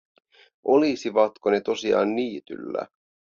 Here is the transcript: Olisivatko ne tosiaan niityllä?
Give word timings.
Olisivatko 0.63 1.51
ne 1.51 1.61
tosiaan 1.61 2.15
niityllä? 2.15 2.87